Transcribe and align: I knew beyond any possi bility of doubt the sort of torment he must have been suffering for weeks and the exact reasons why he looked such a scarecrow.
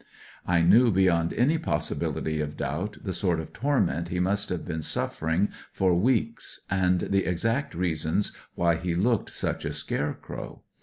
I 0.47 0.63
knew 0.63 0.89
beyond 0.89 1.31
any 1.33 1.59
possi 1.59 1.93
bility 1.95 2.41
of 2.41 2.57
doubt 2.57 2.97
the 3.03 3.13
sort 3.13 3.39
of 3.39 3.53
torment 3.53 4.07
he 4.09 4.19
must 4.19 4.49
have 4.49 4.65
been 4.65 4.81
suffering 4.81 5.49
for 5.71 5.93
weeks 5.93 6.61
and 6.71 7.01
the 7.01 7.23
exact 7.29 7.75
reasons 7.75 8.35
why 8.55 8.77
he 8.77 8.95
looked 8.95 9.29
such 9.29 9.63
a 9.63 9.73
scarecrow. 9.73 10.63